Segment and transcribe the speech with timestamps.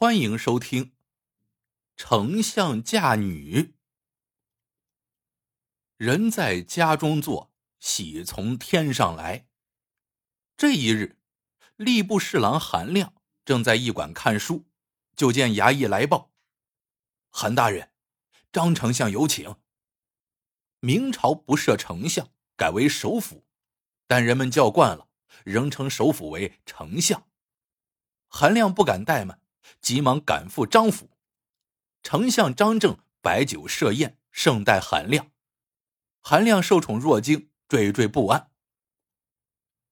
[0.00, 0.84] 欢迎收听
[1.96, 3.62] 《丞相嫁女》。
[5.96, 9.48] 人在家中坐，喜从天上来。
[10.56, 11.18] 这一日，
[11.76, 13.12] 吏部侍郎韩亮
[13.44, 14.68] 正在驿馆看书，
[15.16, 16.30] 就见衙役来报
[17.30, 17.90] ：“韩大人，
[18.52, 19.56] 张丞相有请。”
[20.78, 23.44] 明朝不设丞相，改为首辅，
[24.06, 25.08] 但人们叫惯了，
[25.44, 27.26] 仍称首辅为丞相。
[28.28, 29.42] 韩亮不敢怠慢，
[29.80, 31.10] 急忙赶赴张府。
[32.02, 35.30] 丞相张正摆酒设宴，盛待韩亮。
[36.20, 38.50] 韩亮受宠若惊，惴惴不安。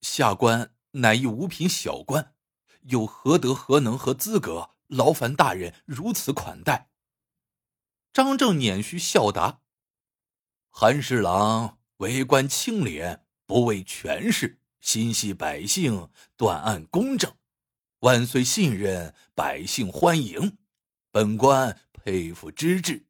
[0.01, 2.35] 下官乃一五品小官，
[2.83, 6.91] 有何德何能和资格劳烦大人如此款待？
[8.13, 9.61] 张正捻须笑答。
[10.71, 17.35] 韩侍郎为官清廉，不为权势，心系百姓，断案公正，
[18.01, 20.59] 万岁信任，百姓欢迎，
[21.11, 23.07] 本官佩服之至，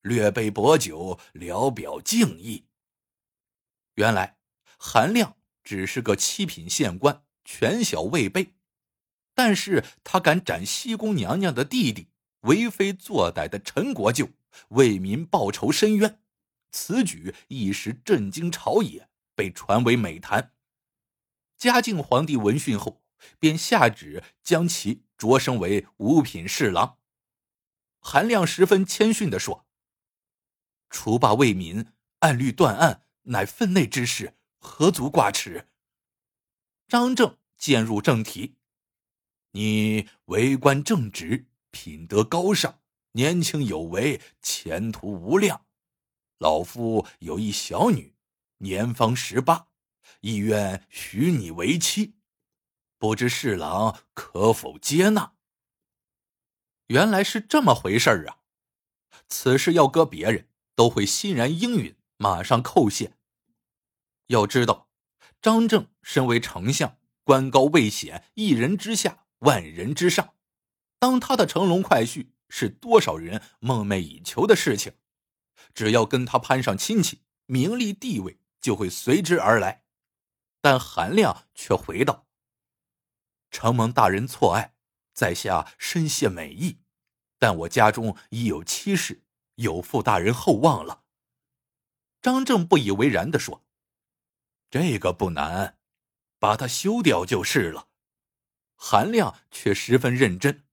[0.00, 2.66] 略备薄酒，聊表敬意。
[3.96, 4.38] 原来
[4.78, 8.54] 韩亮只是个七品县官，权小未备，
[9.34, 12.08] 但是他敢斩西宫娘娘的弟弟，
[12.40, 14.30] 为非作歹的陈国舅，
[14.68, 16.20] 为民报仇伸冤。
[16.70, 20.52] 此举一时震惊朝野，被传为美谈。
[21.58, 23.01] 嘉靖皇帝闻讯后，
[23.38, 26.98] 便下旨将其擢升为五品侍郎。
[28.00, 29.66] 韩亮十分谦逊地说
[30.90, 35.68] ：“除霸为民，按律断案，乃分内之事，何足挂齿？”
[36.88, 38.56] 张正渐入正题
[39.52, 42.80] ：“你为官正直，品德高尚，
[43.12, 45.66] 年轻有为，前途无量。”
[46.38, 48.16] 老夫有一小女，
[48.58, 49.68] 年方十八，
[50.22, 52.16] 意愿许你为妻，
[53.02, 55.32] 不知侍郎可否接纳？
[56.86, 58.38] 原来是这么回事儿啊！
[59.28, 63.14] 此事要搁别人，都会欣然应允，马上叩谢。
[64.28, 64.88] 要知道，
[65.40, 70.34] 张正身为丞相，官高位显，一人之下，万人之上，
[71.00, 74.94] 当他的乘龙快婿，是多少人梦寐以求的事情。
[75.74, 79.82] 只要跟他攀上亲戚，名利地位就会随之而来。
[80.60, 82.28] 但韩亮却回道
[83.52, 84.74] ：“承蒙大人错爱，
[85.14, 86.80] 在下深谢美意。
[87.38, 89.22] 但我家中已有妻室，
[89.54, 91.04] 有负大人厚望了。”
[92.20, 93.64] 张正不以为然的说
[94.68, 95.78] ：“这个不难，
[96.40, 97.86] 把它休掉就是了。”
[98.74, 100.64] 韩亮却十分认真：“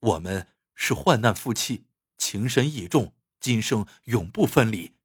[0.00, 1.86] 我们是患难夫妻，
[2.18, 4.96] 情深意重。”今生永不分离。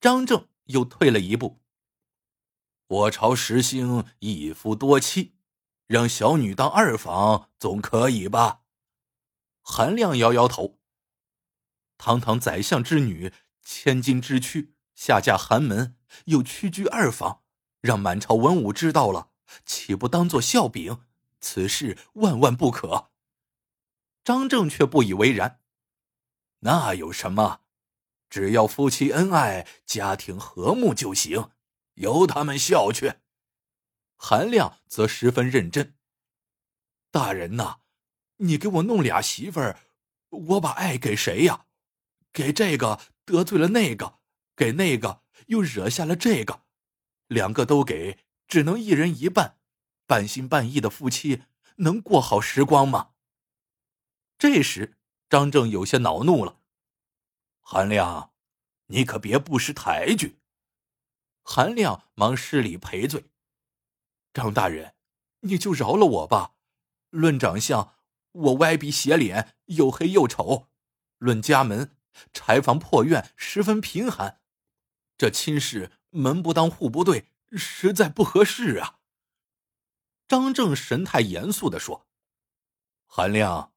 [0.00, 1.60] 张正又退了一步。
[2.86, 5.34] 我朝实行一夫多妻，
[5.92, 8.62] 让小女当二房总可以吧？
[9.60, 10.78] 韩亮摇摇头。
[11.98, 13.30] 堂堂宰相之女，
[13.62, 17.42] 千金之躯，下嫁寒门，又屈居二房，
[17.82, 19.32] 让满朝文武知道了，
[19.66, 21.02] 岂不当做笑柄？
[21.42, 23.10] 此事万万不可。
[24.24, 25.60] 张正却不以为然。
[26.60, 27.60] 那有什么？
[28.30, 31.50] 只要夫妻恩爱，家庭和睦就行，
[31.96, 33.16] 由他们笑去。
[34.24, 35.96] 韩亮则十分认真。
[37.10, 37.80] 大人呐，
[38.36, 39.80] 你给我弄俩媳妇儿，
[40.30, 41.66] 我把爱给谁呀？
[42.32, 44.20] 给这个得罪了那个，
[44.54, 46.62] 给那个又惹下了这个，
[47.26, 49.58] 两个都给，只能一人一半，
[50.06, 51.42] 半心半意的夫妻
[51.78, 53.14] 能过好时光吗？
[54.38, 54.98] 这时。
[55.28, 56.60] 张正有些恼怒了，
[57.60, 58.34] 韩亮，
[58.88, 60.38] 你可别不识抬举。
[61.42, 63.24] 韩亮忙施礼赔罪
[64.32, 64.94] ：“张大人，
[65.40, 66.54] 你就饶了我吧。
[67.10, 67.96] 论长相，
[68.32, 70.68] 我歪鼻斜脸，又黑又丑；
[71.18, 71.96] 论家门，
[72.32, 74.40] 柴房破院，十分贫寒。
[75.18, 78.98] 这亲事门不当户不对，实在不合适啊。”
[80.26, 82.06] 张正神态严肃的说
[83.06, 83.70] ：“韩亮。”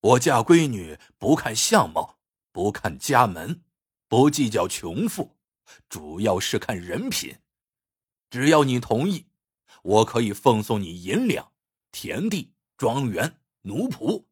[0.00, 2.20] 我嫁闺女不看相貌，
[2.52, 3.64] 不看家门，
[4.06, 5.36] 不计较穷富，
[5.88, 7.40] 主要是看人品。
[8.30, 9.26] 只要你同意，
[9.88, 11.52] 我可以奉送你银两、
[11.90, 14.26] 田地、庄园、奴仆。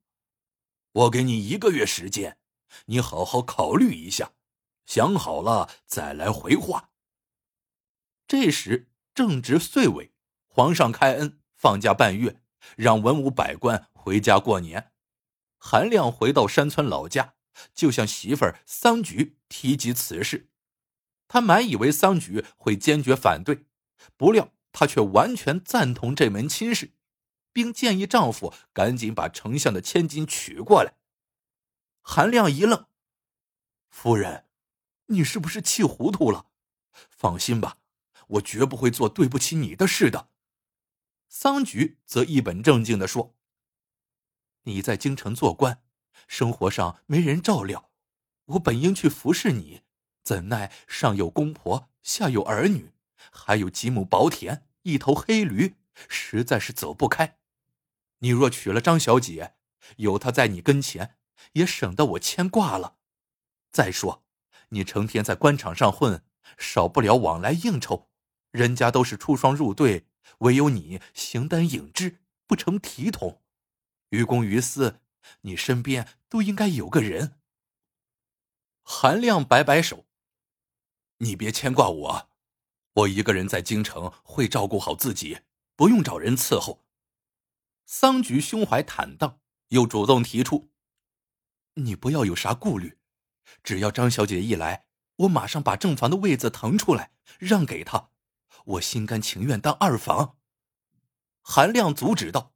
[0.93, 2.39] 我给你一个月时间，
[2.87, 4.33] 你好好考虑一下，
[4.85, 6.91] 想好了再来回话。
[8.29, 10.13] 这时正值岁尾，
[10.47, 12.43] 皇上开恩放假半月，
[12.77, 14.93] 让文武百官回家过年。
[15.57, 17.37] 韩亮回到山村老家，
[17.75, 20.51] 就向媳妇儿桑菊提及此事。
[21.27, 23.65] 他满以为桑菊会坚决反对，
[24.19, 26.93] 不料她却完全赞同这门亲事，
[27.51, 30.99] 并建议丈夫赶紧把丞相的千金娶过来。
[32.03, 32.87] 韩亮一愣
[33.89, 34.45] ：“夫人，
[35.07, 36.49] 你是不是气糊涂了？
[37.09, 37.79] 放心吧，
[38.27, 40.29] 我绝不会做对不起你的事的。”
[41.27, 43.35] 桑菊则一本正经的说
[44.65, 45.83] ：“你在京城做官，
[46.29, 47.91] 生活上没人照料，
[48.45, 49.81] 我本应去服侍你，
[50.23, 52.93] 怎奈上有公婆，下有儿女，
[53.31, 55.77] 还有几亩薄田，一头黑驴，
[56.09, 57.39] 实在是走不开。
[58.19, 59.55] 你若娶了张小姐，
[59.97, 61.15] 有她在你跟前。”
[61.53, 62.97] 也省得我牵挂了。
[63.71, 64.25] 再说，
[64.71, 66.25] 你成天在官场上混，
[66.59, 68.09] 少不了往来应酬，
[68.51, 70.07] 人家都是出双入对，
[70.39, 73.43] 唯有你形单影只，不成体统。
[74.09, 75.01] 于公于私，
[75.43, 77.39] 你身边都应该有个人。
[78.83, 80.07] 韩亮摆摆手
[81.19, 82.31] ：“你别牵挂我，
[82.97, 85.41] 我一个人在京城会照顾好自己，
[85.75, 86.85] 不用找人伺候。”
[87.85, 90.71] 桑菊胸怀坦荡，又主动提出。
[91.75, 92.99] 你不要有啥顾虑，
[93.63, 98.11] 只要张小姐一来，我马上把正房的位子腾出来让给她，
[98.65, 100.39] 我心甘情愿当二房。
[101.43, 102.55] 韩亮阻止道：“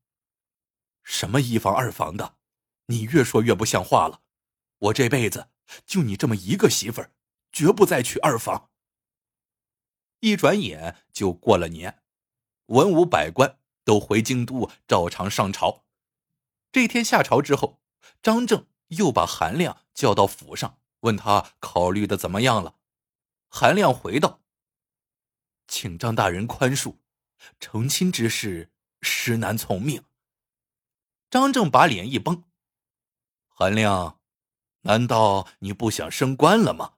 [1.04, 2.38] 什么一房二房的，
[2.86, 4.22] 你越说越不像话了。
[4.78, 5.50] 我这辈子
[5.84, 7.12] 就你这么一个媳妇儿，
[7.52, 8.69] 绝不再娶二房。”
[10.20, 12.02] 一转眼就过了年，
[12.66, 15.84] 文武百官都回京都照常上朝。
[16.72, 17.80] 这天下朝之后，
[18.22, 18.66] 张正。
[18.90, 22.74] 又把韩亮叫到府上，问他考虑的怎么样了。
[23.48, 24.40] 韩亮回道
[25.68, 26.96] ：“请张大人宽恕，
[27.60, 30.02] 成亲之事实难从命。”
[31.30, 32.42] 张正把脸一绷
[33.46, 34.18] ：“韩亮，
[34.80, 36.94] 难道你不想升官了吗？”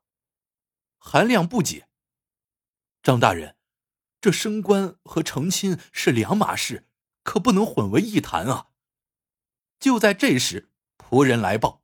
[0.96, 1.88] 韩亮不解
[3.02, 3.56] ：“张大人，
[4.20, 6.88] 这升官和成亲是两码事，
[7.24, 8.68] 可不能混为一谈啊！”
[9.80, 11.82] 就在这时，仆人来报。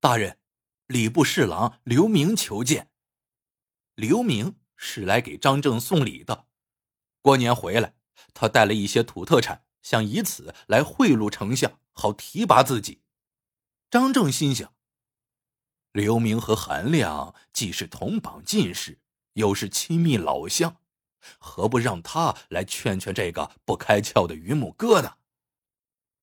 [0.00, 0.38] 大人，
[0.88, 2.90] 礼部侍郎刘明求见。
[3.94, 6.46] 刘明是来给张正送礼的。
[7.22, 7.94] 过年回来，
[8.34, 13.02] 他带了一些土特产，想以此来贿赂丞相，好提拔自己。
[13.90, 14.74] 张正心想：
[15.92, 19.00] 刘明和韩亮既是同榜进士，
[19.38, 20.76] 又是亲密老乡，
[21.38, 25.14] 何不让他来劝劝这个不开窍的榆木疙瘩？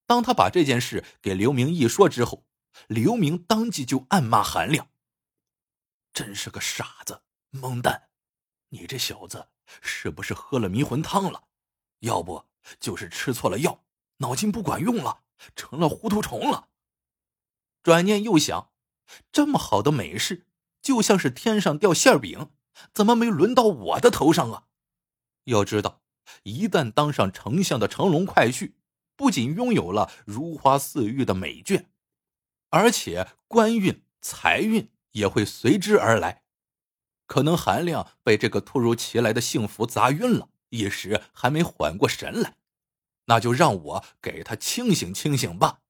[0.05, 2.45] 当他把这件事给刘明一说之后。
[2.87, 4.89] 刘明当即就暗骂韩亮
[6.11, 7.21] ：“真是个傻子、
[7.51, 8.09] 蒙蛋！
[8.67, 9.47] 你这小子
[9.79, 11.45] 是不是喝了迷魂汤了？
[11.99, 12.47] 要不
[12.81, 13.85] 就是吃错了药，
[14.17, 15.23] 脑筋不管用了，
[15.55, 16.67] 成了糊涂虫了。”
[17.81, 18.73] 转念又想，
[19.31, 20.45] 这么好的美事，
[20.81, 22.51] 就像是天上掉馅饼，
[22.93, 24.63] 怎么没轮到我的头上啊？
[25.45, 26.01] 要知道，
[26.43, 28.73] 一旦当上丞相的乘龙快婿，
[29.15, 31.85] 不仅拥有了如花似玉的美眷。
[32.69, 36.43] 而且官运、财运也会随之而来。
[37.27, 42.57] 可能韩亮被这个突如其来的幸福砸晕了，一时还没缓过神来。
[43.25, 45.81] 那就让我给他清醒清醒吧。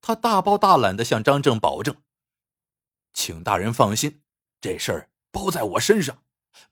[0.00, 2.02] 他大包大揽的向张正保证
[3.14, 4.20] ：“请大人放心，
[4.60, 6.22] 这事儿包在我身上，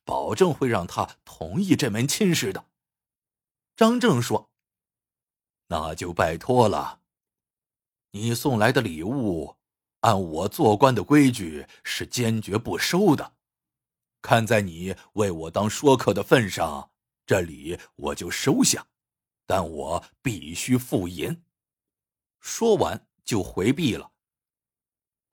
[0.05, 2.67] 保证会让他同意这门亲事的。”
[3.77, 4.51] 张正说
[5.69, 7.01] ：“那就拜托了。”
[8.13, 9.57] 你送来的礼物，
[10.01, 13.35] 按我做官的规矩是坚决不收的。
[14.23, 16.91] 看在你为我当说客的份上，
[17.27, 18.87] 这礼我就收下，
[19.45, 21.43] 但我必须付银。
[22.41, 24.13] 说完就回避了。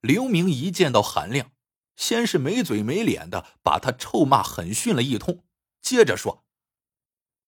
[0.01, 1.51] 刘明一见到韩亮，
[1.95, 5.43] 先是没嘴没脸的把他臭骂狠训了一通，
[5.81, 6.43] 接着说：“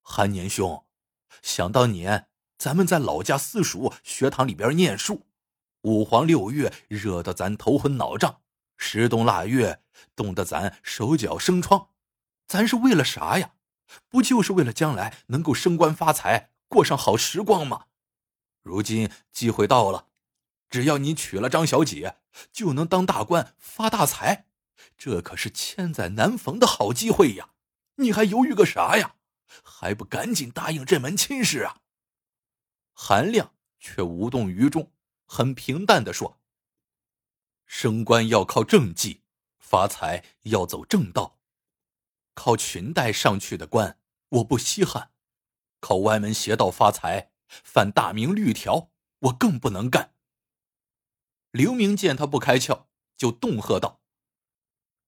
[0.02, 0.86] 韩年兄，
[1.42, 5.28] 想当年……”咱们在老家私塾学堂里边念书，
[5.82, 8.42] 五黄六月热得咱头昏脑胀，
[8.78, 9.84] 十冬腊月
[10.16, 11.90] 冻得咱手脚生疮，
[12.48, 13.56] 咱是为了啥呀？
[14.08, 17.88] 不就是为了将来能够升官发财，过上好时光吗？
[18.64, 20.08] 如今机会到了，
[20.76, 22.18] 只要你娶了张小姐，
[22.52, 24.48] 就能当大官发大财，
[24.98, 27.52] 这可是千载难逢的好机会呀！
[27.96, 29.16] 你还犹豫个啥呀？
[29.64, 31.78] 还不赶紧答应这门亲事啊！
[32.92, 34.92] 韩亮却无动于衷，
[35.26, 36.42] 很平淡的说
[37.66, 39.22] ：“升官要靠政绩，
[39.58, 41.40] 发财要走正道。
[42.34, 45.12] 靠裙带上去的官，我不稀罕；
[45.80, 48.90] 靠歪门邪道发财，犯大明律条，
[49.20, 50.12] 我更不能干。”
[51.56, 54.02] 刘明见他不开窍，就恫喝道：“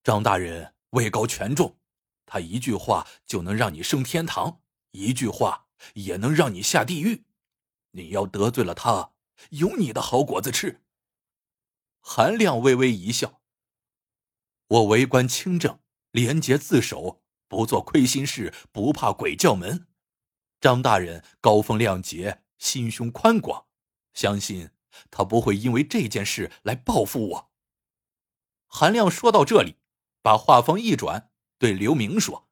[0.02, 1.78] 张大人位高权重，
[2.26, 4.62] 他一句话就能让你升天堂，
[4.92, 7.26] 一句话也能让你下地狱。”
[7.92, 9.12] 你要得罪了他，
[9.50, 10.86] 有你的好果子吃。
[12.00, 13.42] 韩亮微微一笑
[14.68, 19.90] ：“我为官清正，廉洁自守，不做亏心事，不怕鬼叫门。
[20.62, 23.66] 张大人高风亮节，心胸宽广，
[24.14, 24.70] 相信
[25.12, 27.52] 他不会因为这件事来报复我。”
[28.68, 29.78] 韩亮说到这里，
[30.22, 32.48] 把话锋一转，对刘明说：“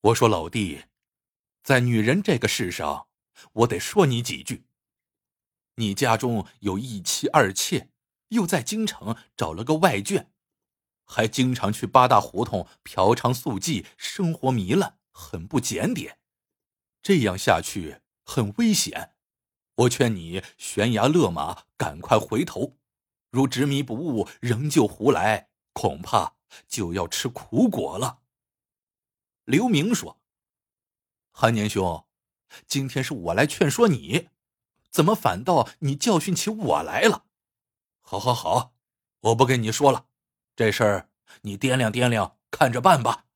[0.00, 0.84] 我说老弟，
[1.62, 3.06] 在女人这个世上。”
[3.52, 4.66] 我得说你几句。
[5.76, 7.92] 你家中有一妻二妾，
[8.30, 10.26] 又在京城找了个外眷，
[11.04, 16.18] 还经常去八大胡同嫖娼宿妓，生活糜烂，很不检点。
[17.00, 19.14] 这样下去很危险。
[19.78, 22.76] 我劝你悬崖勒马，赶快回头。
[23.30, 26.34] 如执迷不悟，仍旧胡来，恐怕
[26.66, 28.20] 就要吃苦果了。
[29.44, 30.20] 刘明说
[31.30, 32.04] ：“韩年兄。”
[32.66, 34.30] 今天是我来劝说你，
[34.90, 37.26] 怎么反倒你教训起我来了？
[38.00, 38.74] 好，好，好，
[39.20, 40.06] 我不跟你说了，
[40.56, 41.10] 这事儿
[41.42, 43.26] 你掂量掂量，看着办吧。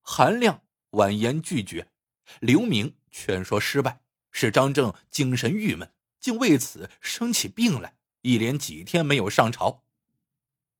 [0.00, 1.90] 韩亮婉言拒绝，
[2.38, 9.84] 刘明劝说失败，使张正精神郁闷，竟为此生起病来，一连几天没有上朝。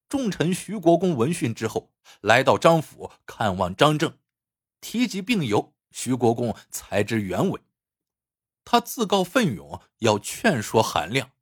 [0.08, 4.18] 重臣徐国公闻讯之后，来到张府看望张正，
[4.80, 5.74] 提及病由。
[5.92, 7.60] 徐国公才知原委，
[8.64, 11.32] 他自告奋勇要劝说韩亮。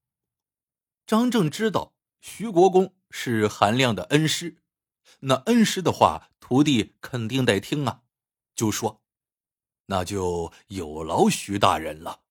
[1.06, 4.62] 张正知道徐国公是韩亮的恩师，
[5.20, 8.00] 那恩师的话，徒弟肯定得听啊，
[8.54, 9.02] 就说
[9.90, 12.22] ：“那就有劳徐大人了。”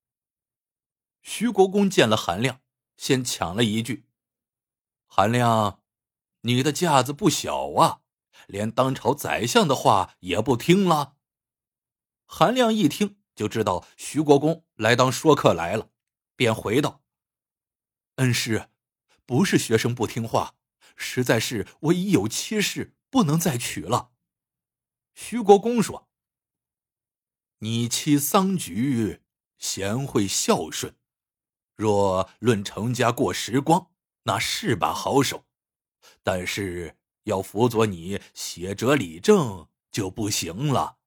[1.22, 2.62] 徐国公见了韩亮，
[2.96, 4.08] 先抢了一句
[5.06, 5.84] ：“韩亮，
[6.42, 8.02] 你的架子不小啊，
[8.48, 11.18] 连当朝宰相的话也不听了。”
[12.26, 15.90] 韩亮一听就知道徐国公来当说客来了，
[16.36, 17.02] 便回道
[18.16, 18.70] ：“恩师，
[19.26, 20.56] 不是学生不听话，
[20.96, 24.12] 实在是我已有妻室，不能再娶了。”
[25.14, 26.07] 徐国公说
[27.60, 29.22] ：“你妻桑菊
[29.58, 30.96] 贤惠孝顺，
[31.76, 33.90] 若论成家过时光，
[34.24, 35.46] 那是把好手，
[36.22, 40.98] 但是要辅佐你写哲理政就不行了。”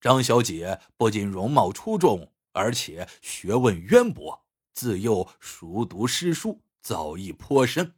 [0.00, 7.94] 张小姐不仅容貌出众，而且学问渊博，自幼熟读诗书，造诣颇深。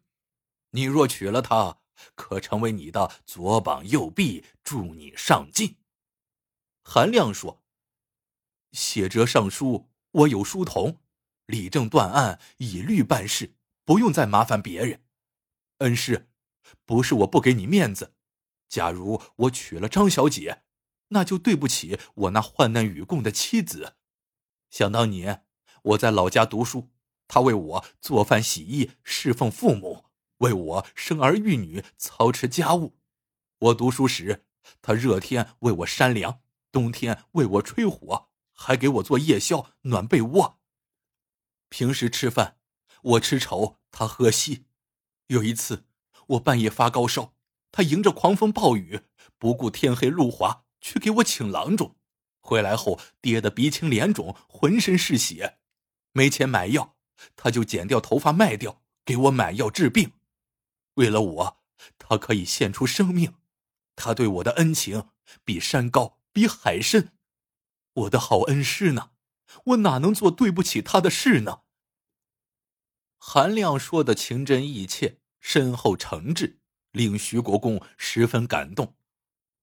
[0.71, 1.79] 你若娶了她，
[2.17, 5.77] 可成为你的左膀右臂，助你上进。
[6.83, 7.63] 韩亮说
[8.77, 10.99] ：“写折上书，我有书童，
[11.47, 13.55] 理政断案，以律办事，
[13.87, 15.01] 不用再麻烦别人。
[15.79, 16.29] 恩师，
[16.85, 18.13] 不是我不给你面子，
[18.69, 20.63] 假如我娶了张小姐。”
[21.11, 23.95] 那就对不起我那患难与共的妻子。
[24.71, 25.47] 想当年
[25.83, 26.91] 我在老家读书，
[27.29, 30.07] 他为我做饭洗衣，侍奉父母，
[30.39, 32.99] 为我生儿育女，操持家务。
[33.61, 34.45] 我读书时，
[34.83, 36.41] 他热天为我扇凉，
[36.73, 40.59] 冬天为我吹火，还给我做夜宵，暖被窝。
[41.69, 42.59] 平时吃饭，
[43.03, 44.65] 我吃稠，他喝稀。
[45.29, 45.85] 有一次，
[46.29, 47.35] 我半夜发高烧，
[47.71, 49.03] 他迎着狂风暴雨，
[49.39, 50.65] 不顾天黑路滑。
[50.81, 51.97] 去给我请郎中，
[52.41, 55.59] 回来后跌得鼻青脸肿，浑身是血，
[56.13, 56.97] 没钱买药，
[57.35, 60.13] 他就剪掉头发卖掉，给我买药治病。
[60.95, 61.61] 为了我，
[61.99, 63.35] 他可以献出生命，
[63.97, 65.09] 他对我的恩情
[65.45, 67.13] 比山高，比海深。
[67.97, 69.13] 我的好恩师呢？
[69.65, 71.63] 我哪能做对不起他的事呢？
[73.17, 76.59] 韩亮说的情真意切，深厚诚挚，
[76.93, 78.95] 令徐国公十分感动。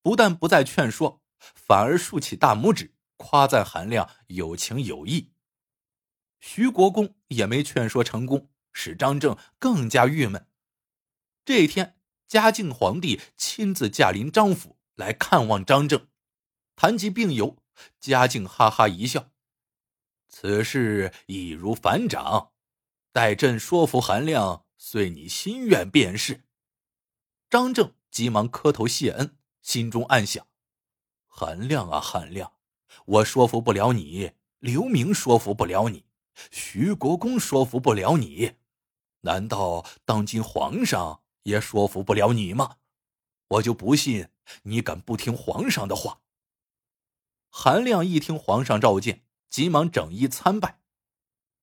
[0.02, 5.32] 不但不再劝说，反而竖起大拇指，夸赞韩亮有情有义。
[6.40, 10.48] 徐国公也没劝说成功，使张正更加郁闷。
[11.44, 16.08] 这一天，嘉靖皇帝亲自驾临张府来看望张正，
[16.74, 17.56] 谈及病由，
[18.00, 19.30] 嘉靖哈哈一笑
[20.28, 22.52] ：“此事易如反掌，
[23.12, 26.44] 待朕说服韩亮，遂你心愿便是。”
[27.50, 29.36] 张正急忙磕头谢恩。
[29.62, 30.46] 心中暗想
[31.26, 32.52] ：“韩亮啊，韩亮，
[33.06, 36.04] 我说服不了你，刘明说服不了你，
[36.50, 38.56] 徐国公说服不了你，
[39.20, 42.76] 难道当今皇上也说服不了你吗？
[43.48, 44.28] 我就不信
[44.64, 46.20] 你敢不听皇上的话。”
[47.56, 50.80] 韩亮一听皇上召见，急忙整衣参拜。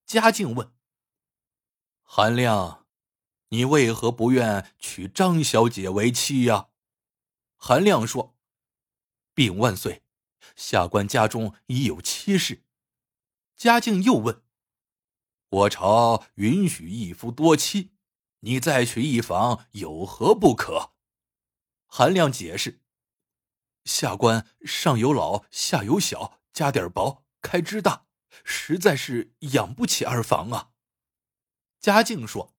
[0.06, 0.74] 嘉靖问
[2.02, 2.88] ：“韩亮，
[3.50, 6.70] 你为何不愿娶张小姐为妻呀？”
[7.60, 8.38] 韩亮说
[9.36, 10.04] ：“禀万岁，
[10.56, 12.64] 下官家中已有妻室。”
[13.58, 14.46] 嘉靖又问
[15.50, 17.92] ：“我朝允许一夫多妻，
[18.40, 20.94] 你再娶一房有何不可？”
[21.86, 22.82] 韩亮解释
[23.86, 28.06] ：“下官上有老下有小，家底儿薄，开支大，
[28.44, 30.72] 实在是养不起二房啊。”
[31.80, 32.54] 嘉靖说：“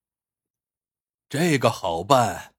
[1.30, 2.54] 这个好办，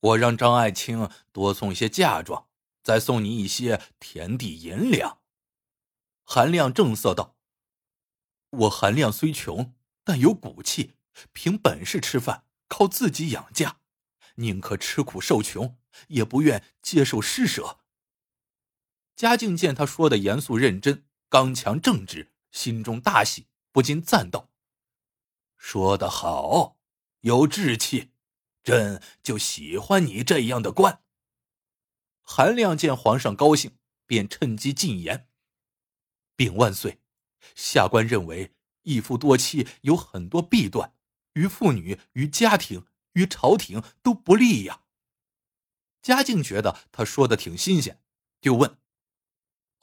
[0.00, 2.48] 我让张爱卿多送些嫁妆，
[2.82, 5.22] 再送你一些田地银两。”
[6.24, 7.36] 韩亮正色道。
[8.50, 10.94] 我韩亮虽穷，但有骨气，
[11.32, 13.80] 凭本事吃饭，靠自己养家，
[14.36, 17.80] 宁可吃苦受穷，也不愿接受施舍。
[19.16, 24.50] 嘉靖见他说的严肃认真、刚强正直，心中大喜，不禁赞道
[25.56, 26.78] ：“说得好，
[27.20, 28.10] 有志气，
[28.62, 31.02] 朕就喜欢你这样的官。”
[32.22, 35.28] 韩亮见皇上高兴，便趁机进言
[36.34, 37.00] ：“禀万岁。”
[37.54, 40.94] 下官认为一夫多妻有很多弊端，
[41.34, 44.80] 于妇女、于家庭、于朝廷都不利呀。
[46.00, 48.02] 嘉靖觉得他说的挺新鲜，
[48.40, 48.78] 就问：“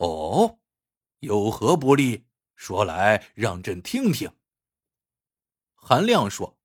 [0.01, 0.60] 哦，
[1.20, 2.25] 有何不利？
[2.55, 4.36] 说来让朕听听。”
[5.75, 6.58] 韩亮说：“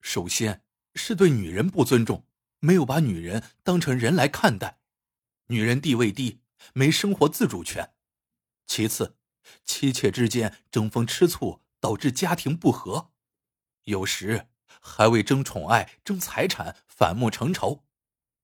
[0.00, 2.24] 首先是对女人不尊重，
[2.60, 4.78] 没有把女人当成人来看待，
[5.48, 6.40] 女人地位低，
[6.72, 7.94] 没生活自主权。
[8.66, 9.16] 其次。”
[9.66, 13.10] 妻妾之间争风吃醋，导致家庭不和；
[13.82, 14.48] 有时
[14.80, 17.84] 还为争宠爱、争财产反目成仇。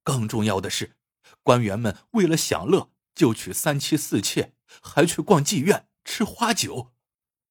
[0.03, 0.99] 更重要的是，
[1.43, 6.93] 官员们为了享乐，就娶三妻四妾，还去逛妓院、吃花酒。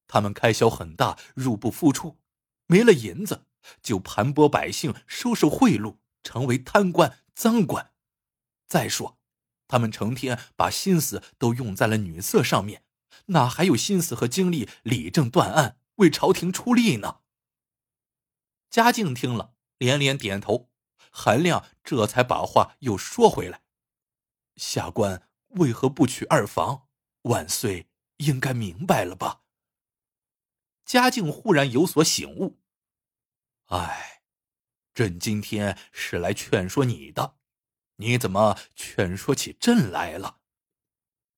[0.06, 2.18] 他们开销很大，入不敷出，
[2.66, 3.46] 没了银子，
[3.82, 7.92] 就盘剥百姓，收受贿赂，成为贪官、赃官。
[8.66, 9.18] 再说，
[9.68, 12.84] 他们成天把心思都用在了女色上面。
[13.26, 17.20] 哪还有心思和精力理政断案、为朝廷出力呢？
[18.68, 20.70] 嘉靖听了，连连点头。
[21.12, 23.62] 韩亮这才把话又说回来
[24.56, 26.88] ：“下官为何不娶二房？
[27.22, 29.42] 万岁应该明白了吧？”
[30.84, 32.60] 嘉靖忽然有所醒悟
[33.66, 34.22] ：“哎，
[34.94, 37.36] 朕今天是来劝说你的，
[37.96, 40.40] 你怎么劝说起朕来了？”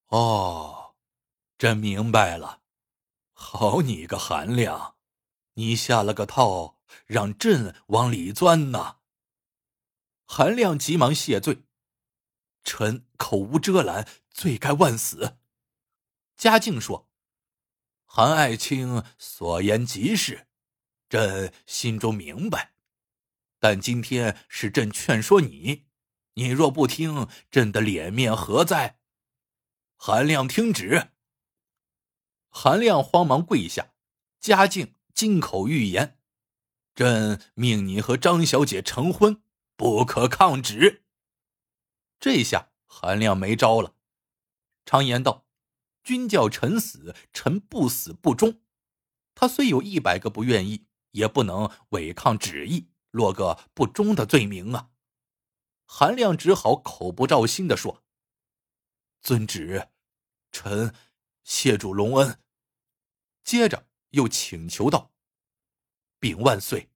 [0.09, 0.79] 哦。
[1.59, 2.63] 朕明白了，
[3.33, 4.97] 好你个韩亮，
[5.53, 8.97] 你下了个套，让朕往里钻呐！
[10.25, 11.63] 韩亮急忙谢罪
[12.65, 15.39] ：“臣口无遮拦，罪该万死。”
[16.37, 17.09] 嘉靖说
[18.05, 20.47] ：“韩爱卿所言极是，
[21.09, 22.75] 朕心中明白。
[23.59, 25.85] 但今天是朕劝说你，
[26.35, 28.99] 你若不听，朕的脸面何在？”
[29.97, 31.13] 韩亮听旨。
[32.49, 33.93] 韩亮慌忙跪下，
[34.41, 36.19] 嘉靖金口玉言
[36.95, 39.43] ：“朕命你和张小姐成婚，
[39.77, 41.05] 不可抗旨。”
[42.23, 43.97] 这下韩亮没招了。
[44.85, 45.45] 常言道
[46.05, 48.63] ：“君叫臣死，臣不死不忠。”
[49.35, 54.91] 他虽有一百个不愿意，也不能违抗旨意，落个不忠的罪名啊！
[55.85, 58.05] 韩亮只好口不照心的说
[59.21, 59.89] ：“遵旨，
[60.53, 60.95] 臣
[61.43, 62.39] 谢主隆恩。”
[63.43, 65.13] 接着又请求道
[66.21, 66.89] ：“禀万岁，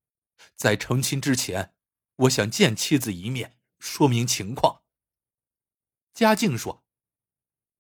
[0.55, 1.75] 在成亲之前，
[2.15, 4.83] 我想见妻子一面，说明情况。”
[6.17, 6.83] 嘉靖说：“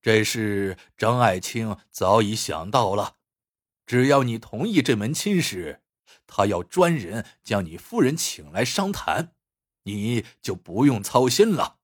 [0.02, 3.16] 这事张爱卿早已想到了，
[3.86, 5.80] 只要你同意这门亲事，
[6.26, 9.34] 他要专人将你夫人请来商谈，
[9.84, 11.78] 你就不用操心了。”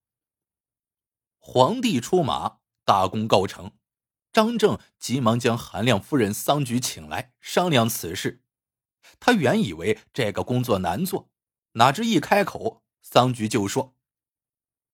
[1.41, 3.73] 皇帝出马，大功告成。
[4.31, 8.43] 张正急忙将韩亮夫人桑菊请来商量此事。
[9.19, 11.31] 他原以为这个工作难做，
[11.73, 13.97] 哪知一开口，桑菊就说：“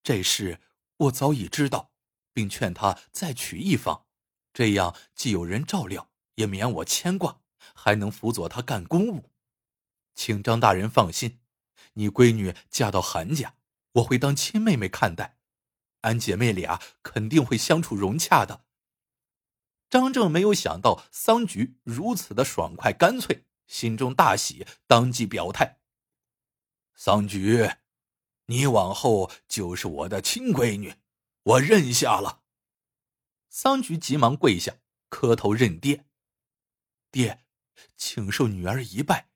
[0.05, 0.61] 这事
[0.99, 1.93] 我早已知道，
[2.33, 4.07] 并劝他再娶一房，
[4.53, 7.41] 这样既有人照料，也免我牵挂，
[7.75, 9.31] 还能辅佐他干公务。
[10.15, 11.41] 请张大人放心，
[11.93, 13.55] 你闺女嫁到韩家，
[13.93, 15.39] 我会当亲妹妹看待，
[16.01, 18.65] 俺姐妹俩肯定会相处融洽的。”
[19.91, 25.79] 张正没有想到桑菊如此的爽快干脆，心中大喜，当即表态
[26.95, 27.71] ：“桑菊，
[28.51, 30.97] 你往后就是我的亲闺女，
[31.43, 32.43] 我认下了。”
[33.49, 34.77] 桑菊急忙跪下，
[35.09, 36.05] 磕头认爹
[37.11, 37.45] ：“爹，
[37.97, 39.29] 请受女儿一拜，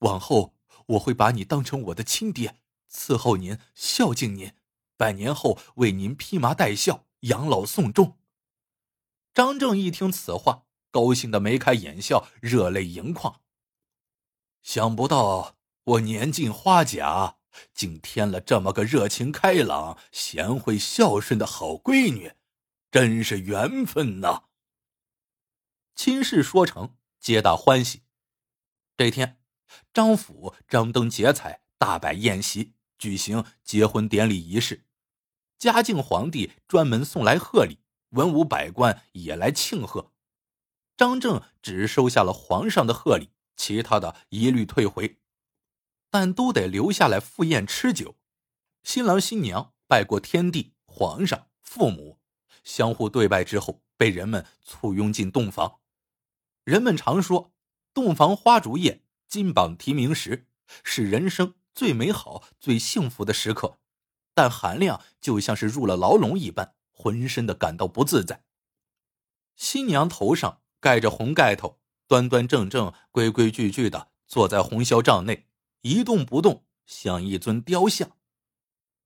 [0.00, 0.54] 往后
[0.86, 2.58] 我会把你当成我的亲爹，
[2.90, 4.52] 伺候您，孝敬您，
[4.96, 8.18] 百年后为您披麻戴孝，养老送终。”
[9.34, 13.40] 张正一听此话，高兴的眉开眼笑，热泪盈眶。
[14.62, 17.38] 想不到我年近花甲，
[17.72, 22.32] 竟添了这么个热情开朗、贤惠孝顺的好闺女，
[22.90, 24.44] 真是缘分呐！
[25.94, 28.02] 亲事说成，皆大欢喜。
[28.96, 29.40] 这天，
[29.92, 34.84] 张府张灯结彩，大摆宴席，举行结婚典礼仪式。
[35.58, 37.78] 嘉靖皇帝专门送来贺礼，
[38.10, 40.12] 文武百官也来庆贺。
[40.96, 45.18] 张正只收下了皇上的贺礼，其他的一律退回，
[46.14, 48.14] 但都得留下来赴宴吃酒。
[48.84, 52.20] 新郎新娘拜过天地、皇上、父母，
[52.62, 55.80] 相互对拜之后，被人们簇拥进洞房。
[56.62, 57.52] 人们常说，
[57.92, 60.46] 洞房花烛夜、金榜题名时，
[60.84, 63.78] 是人生最美好、最幸福的时刻。
[64.34, 68.44] 但韩亮就像是入了牢笼一般，浑身的感到不自在。
[69.56, 70.60] 新娘头上。
[70.78, 75.48] 盖着红盖头，端端正正、规规矩矩的坐在红绡帐内，
[75.84, 78.16] 一动不动，像一尊雕像。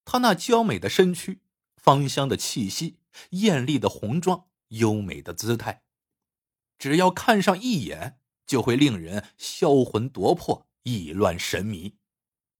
[0.05, 1.41] 她那娇美的身躯、
[1.75, 2.99] 芳香的气息、
[3.31, 5.83] 艳丽的红妆、优美的姿态，
[6.77, 11.97] 只要看上一眼，就会令人销魂夺魄、意乱神迷。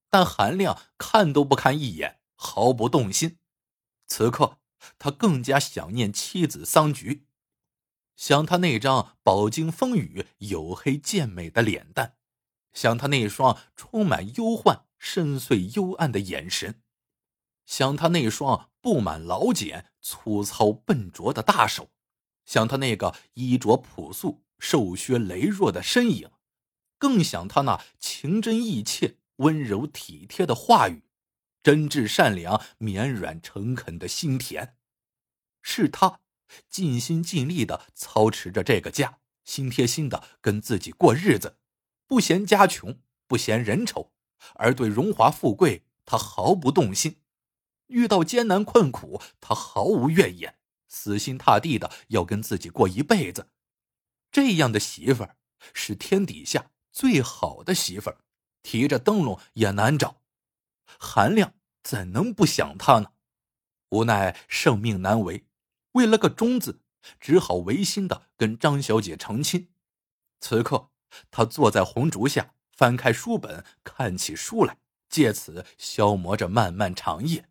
[0.10, 3.38] 但韩亮看都不看一眼，毫不动心。
[4.06, 4.60] 此刻，
[4.98, 7.26] 他更加想念妻子桑菊。
[8.18, 12.18] 想他那张饱经风雨、黝黑健美的脸蛋，
[12.74, 16.82] 想他那双充满忧患、深邃幽暗的眼神，
[17.66, 21.90] 想他那双布满老茧、粗糙笨拙的大手，
[22.46, 26.30] 想他那个衣着朴素、瘦削羸弱的身影，
[26.98, 31.04] 更想他那情真意切、温柔体贴的话语，
[31.62, 34.76] 真挚善良、绵软诚恳的心田，
[35.62, 36.20] 是他。
[36.68, 41.58] 尽心尽力的操持着这个家，心贴心的跟自己过日子，
[42.10, 44.12] 不嫌家穷，不嫌人丑，
[44.56, 47.22] 而对荣华富贵他毫不动心。
[47.86, 53.52] 遇到艰难困苦，他毫无怨言，死心塌地的要跟自己过一辈子。
[54.32, 55.38] 这样的媳妇儿
[55.72, 58.18] 是天底下最好的媳妇儿，
[58.64, 60.24] 提着灯笼也难找。
[60.98, 63.12] 韩亮怎能不想她呢？
[63.90, 65.46] 无奈圣命难违。
[65.92, 66.82] 为了个忠字，
[67.20, 69.70] 只好违心的跟张小姐成亲。
[70.40, 70.90] 此刻，
[71.32, 74.78] 他坐在红烛下，翻开书本，看起书来，
[75.10, 77.50] 借此消磨着漫漫长夜。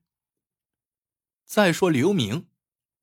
[1.45, 2.49] 再说刘明，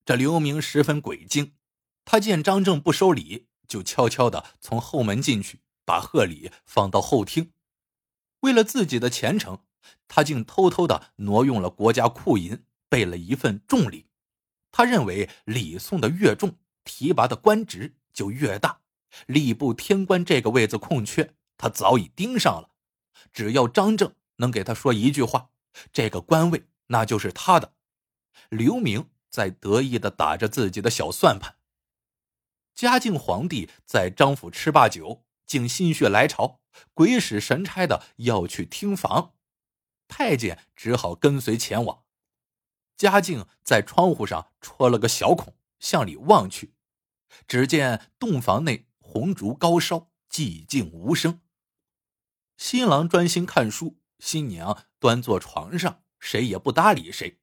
[0.05, 1.55] 这刘明十分诡精，
[2.03, 7.51] 他见张正不收礼，就悄悄的从后门进去，把贺礼放到后厅。
[8.41, 9.65] 为了自己的前程，
[10.07, 14.05] 他竟偷偷的挪用了国家库银，备了一份重礼。
[14.71, 18.81] 他认为礼送的越重，提拔的官职就越大。
[19.27, 22.69] 吏部天官这个位子空缺，他早已盯上了。
[23.33, 25.49] 只要张正能给他说一句话，
[25.91, 27.73] 这个官位那就是他的。
[28.49, 31.57] 刘明在得意的打着自己的小算盘。
[32.73, 36.59] 嘉靖皇帝在张府吃罢酒，竟心血来潮，
[36.93, 39.33] 鬼使神差的要去听房，
[40.09, 42.03] 太监只好跟随前往。
[42.97, 46.73] 嘉靖在窗户上戳了个小孔，向里望去，
[47.47, 51.39] 只见洞房内红烛高烧，寂静无声。
[52.57, 57.39] 新郎专心看书，新娘端坐床上，谁也不搭理谁。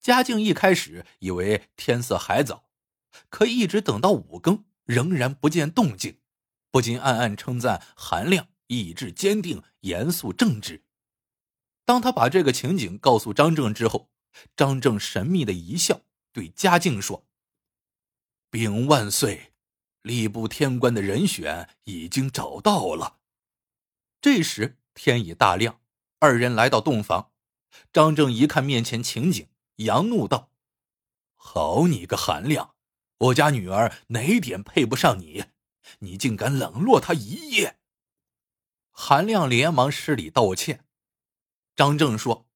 [0.00, 2.70] 嘉靖一开始以为天色还早，
[3.28, 6.20] 可一直等到五更，仍然不见动静，
[6.70, 10.84] 不禁暗暗称赞韩亮意志坚定、严肃正直。
[11.84, 14.12] 当他把这个情景告诉张正之后，
[14.54, 16.02] 张正神秘的一笑，
[16.32, 17.26] 对嘉靖说
[18.52, 19.52] ：“禀万岁，
[20.02, 23.18] 吏部天官的人选已经找到了。”
[24.20, 25.80] 这时天已大亮，
[26.18, 27.32] 二人来到洞房。
[27.92, 30.50] 张正一看面前情景，扬怒道
[31.36, 32.74] ：“好你个韩亮，
[33.18, 35.44] 我家女儿哪点配不上你？
[36.00, 37.78] 你竟敢冷落她一夜！”
[38.92, 40.84] 韩亮连忙施礼道歉。
[41.74, 42.46] 张正说。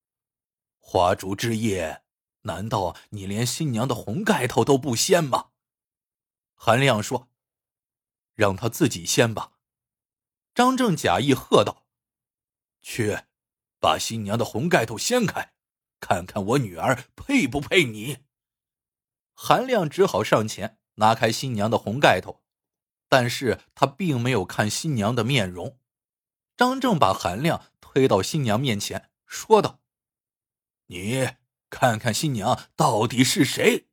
[0.86, 2.02] 花烛之夜，
[2.42, 5.48] 难道你连新娘的红盖头都不掀吗？
[6.54, 7.30] 韩亮说
[8.34, 9.52] ：“让他自己掀吧。”
[10.54, 11.86] 张正假意喝道
[12.80, 13.24] ：“去，
[13.80, 15.54] 把新娘的红盖头掀开，
[15.98, 18.18] 看看我女儿配不配你。”
[19.34, 22.44] 韩亮只好上前拿开新娘的红盖头，
[23.08, 25.78] 但是他并没有看新娘的面容。
[26.56, 29.80] 张正把韩亮推到新娘面前，说道。
[30.86, 31.30] 你
[31.68, 33.88] 看看新娘到底是谁？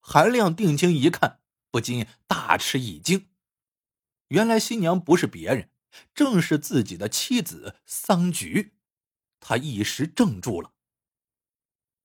[0.00, 1.40] 韩亮定睛一看，
[1.74, 3.30] 不禁大吃一惊。
[4.28, 5.70] 原来新娘不是别人，
[6.14, 8.76] 正是自己的妻子桑菊。
[9.40, 10.70] 他一时怔住了。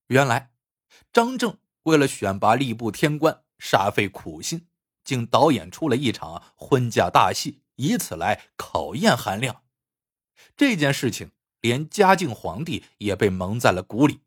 [0.08, 0.52] 原来，
[1.14, 4.68] 张正为了选拔吏部天官，煞费苦心，
[5.04, 9.64] 竟导演出了一场婚嫁大戏，以此来考验韩亮。
[10.58, 14.22] 这件事情，连嘉靖皇帝也被蒙在了鼓里。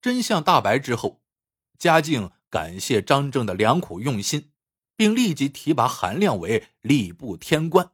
[0.00, 1.24] 真相大白之后，
[1.76, 4.52] 嘉靖感谢张正的良苦用心，
[4.94, 7.92] 并立即提拔韩亮为吏部天官，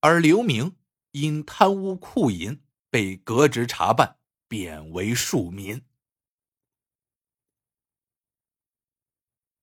[0.00, 0.76] 而刘明
[1.10, 5.82] 因贪污酷淫被革职查办，贬为庶民。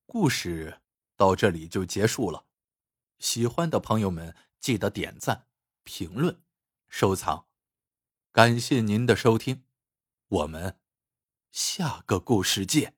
[0.05, 0.81] 故事
[1.15, 2.45] 到这里就结束了，
[3.19, 5.47] 喜欢的朋友们记得点赞、
[5.83, 6.41] 评论、
[6.87, 7.47] 收藏，
[8.31, 9.63] 感谢您的收听，
[10.27, 10.79] 我们。
[11.49, 12.96] 下个故事见。